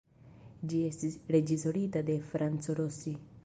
[0.71, 3.19] Ĝi estis reĝisorita de Franco Rossi.